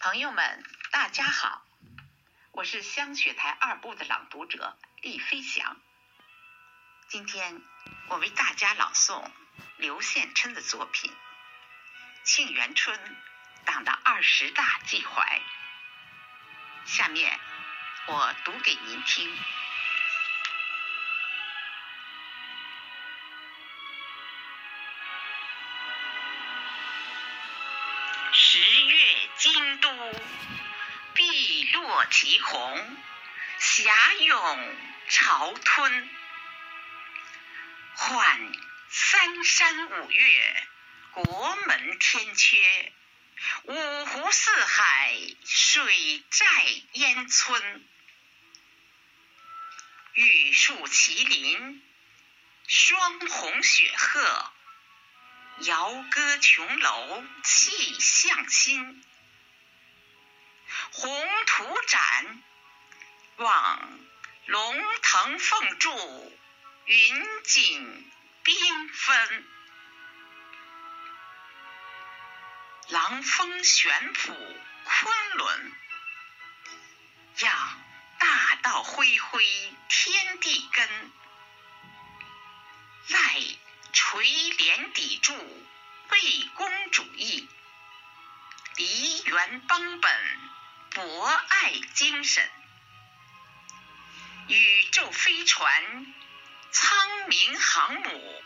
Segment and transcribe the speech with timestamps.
[0.00, 1.66] 朋友们，大家好，
[2.52, 5.76] 我是香雪台二部的朗读者厉飞翔。
[7.08, 7.60] 今天
[8.06, 9.28] 我为大家朗诵
[9.76, 11.10] 刘献琛的作品
[12.22, 12.96] 《沁园春·
[13.64, 15.42] 党的二十大寄怀》。
[16.88, 17.40] 下面
[18.06, 19.36] 我读给您听。
[29.58, 29.90] 京都，
[31.14, 32.96] 碧落奇红，
[33.58, 34.76] 霞涌
[35.08, 36.10] 潮吞。
[37.96, 38.52] 唤
[38.88, 40.66] 三山五岳，
[41.10, 42.92] 国门天阙，
[43.64, 46.46] 五湖四海，水寨
[46.92, 47.84] 烟村。
[50.12, 51.82] 玉树麒麟，
[52.68, 54.52] 霜红雪鹤。
[55.62, 59.02] 遥歌琼楼气象新，
[61.08, 62.42] 宏图展
[63.36, 63.98] 望
[64.44, 66.32] 龙腾凤铸，
[66.84, 68.12] 云锦
[68.44, 69.46] 缤纷。
[72.88, 74.36] 狼峰玄圃
[74.84, 75.72] 昆仑，
[77.36, 77.82] 让
[78.18, 81.10] 大道恢恢天地根。
[83.08, 83.40] 赖。
[83.90, 85.34] 垂帘砥柱，
[86.10, 87.48] 魏公主义；
[88.76, 90.38] 梨园邦本，
[90.98, 92.50] 博爱精神。
[94.48, 96.12] 宇宙飞船，
[96.72, 98.42] 苍冥航母，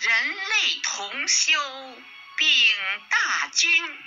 [0.00, 2.02] 人类同修
[2.36, 2.76] 并
[3.08, 3.98] 大军。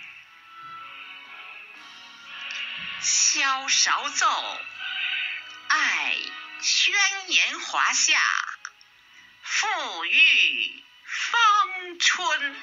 [3.01, 4.61] 箫韶奏，
[5.69, 6.15] 爱
[6.61, 6.93] 宣
[7.31, 8.21] 言华夏。
[9.41, 12.61] 富裕芳春。